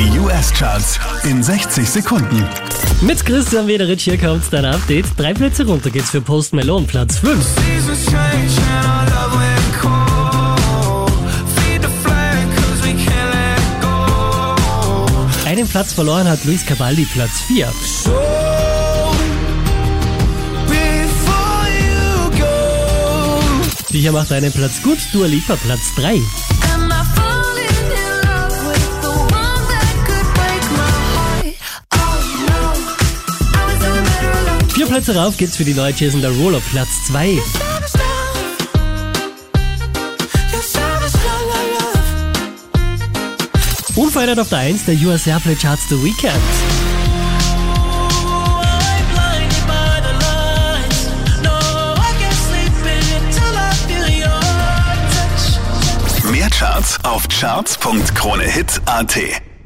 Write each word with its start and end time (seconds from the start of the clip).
Die 0.00 0.18
US-Charts 0.18 0.98
in 1.24 1.42
60 1.42 1.86
Sekunden. 1.86 2.42
Mit 3.02 3.22
Christian 3.26 3.66
Wederitsch 3.66 4.04
hier 4.04 4.16
kommt 4.16 4.44
dein 4.50 4.64
Update. 4.64 5.04
Drei 5.18 5.34
Plätze 5.34 5.66
runter 5.66 5.90
geht's 5.90 6.08
für 6.08 6.22
Post 6.22 6.54
Malone, 6.54 6.86
Platz 6.86 7.18
5. 7.18 7.36
Seasons 7.36 8.06
change 8.06 8.56
and 8.72 8.86
our 8.86 9.04
love 9.10 9.36
went 9.38 9.78
cold. 9.78 11.12
Feed 11.56 11.82
the 11.82 11.90
flag 12.02 12.46
cause 12.56 12.82
we 12.82 12.94
can't 12.94 13.30
let 13.34 13.60
go. 13.82 15.50
Einen 15.50 15.68
Platz 15.68 15.92
verloren 15.92 16.26
hat 16.26 16.46
Luis 16.46 16.64
Cabaldi, 16.64 17.04
Platz 17.04 17.42
4. 17.42 17.66
So 17.66 18.10
before 20.66 21.68
you 21.78 22.30
go. 22.38 23.42
Die 23.90 24.00
hier 24.00 24.12
macht 24.12 24.32
einen 24.32 24.50
Platz 24.50 24.82
gut, 24.82 24.98
Dua 25.12 25.26
Lipa, 25.26 25.56
Platz 25.56 25.94
3. 25.96 26.22
Plätze 34.90 35.14
rauf 35.14 35.36
geht's 35.36 35.56
für 35.56 35.64
die 35.64 35.72
Platz 36.72 36.88
2. 37.06 37.36
Savage 37.36 37.92
love. 37.94 38.02
Your 40.52 40.62
savage 40.62 41.14
love, 41.14 41.46
love, 41.46 41.62
love. 43.94 43.94
Unverändert 43.94 44.40
auf 44.40 44.48
der 44.48 44.58
1 44.58 44.86
der 44.86 44.96
US 45.06 45.28
Airplay 45.28 45.54
Charts 45.54 45.88
The 45.90 46.02
Weekend. 46.02 46.34
Mehr 56.32 56.50
Charts 56.50 56.98
auf 57.04 57.28
charts.kronehit.at. 57.28 59.49